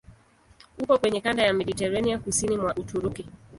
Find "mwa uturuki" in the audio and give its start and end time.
2.57-3.27